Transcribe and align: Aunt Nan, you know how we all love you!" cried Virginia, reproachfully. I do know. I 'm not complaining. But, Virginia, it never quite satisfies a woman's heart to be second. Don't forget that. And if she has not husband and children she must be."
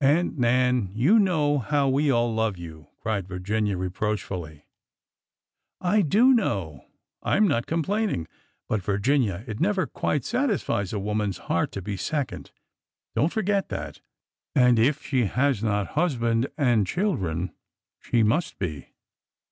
Aunt 0.00 0.36
Nan, 0.36 0.90
you 0.92 1.20
know 1.20 1.58
how 1.58 1.88
we 1.88 2.10
all 2.10 2.34
love 2.34 2.58
you!" 2.58 2.88
cried 3.00 3.28
Virginia, 3.28 3.76
reproachfully. 3.76 4.64
I 5.80 6.02
do 6.02 6.34
know. 6.34 6.86
I 7.22 7.36
'm 7.36 7.46
not 7.46 7.66
complaining. 7.68 8.26
But, 8.68 8.82
Virginia, 8.82 9.44
it 9.46 9.60
never 9.60 9.86
quite 9.86 10.24
satisfies 10.24 10.92
a 10.92 10.98
woman's 10.98 11.38
heart 11.46 11.70
to 11.70 11.80
be 11.80 11.96
second. 11.96 12.50
Don't 13.14 13.32
forget 13.32 13.68
that. 13.68 14.00
And 14.52 14.80
if 14.80 15.06
she 15.06 15.26
has 15.26 15.62
not 15.62 15.90
husband 15.94 16.48
and 16.58 16.84
children 16.84 17.54
she 18.00 18.24
must 18.24 18.58
be." 18.58 18.94